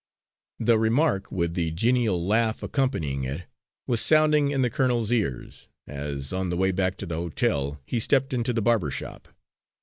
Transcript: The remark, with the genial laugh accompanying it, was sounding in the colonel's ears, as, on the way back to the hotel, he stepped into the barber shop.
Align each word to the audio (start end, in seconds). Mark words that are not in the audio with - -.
The 0.59 0.79
remark, 0.79 1.31
with 1.31 1.53
the 1.53 1.69
genial 1.69 2.25
laugh 2.25 2.63
accompanying 2.63 3.23
it, 3.23 3.43
was 3.85 4.01
sounding 4.01 4.49
in 4.49 4.63
the 4.63 4.69
colonel's 4.71 5.11
ears, 5.11 5.67
as, 5.85 6.33
on 6.33 6.49
the 6.49 6.57
way 6.57 6.71
back 6.71 6.97
to 6.97 7.05
the 7.05 7.17
hotel, 7.17 7.79
he 7.85 7.99
stepped 7.99 8.33
into 8.33 8.51
the 8.51 8.63
barber 8.63 8.89
shop. 8.89 9.27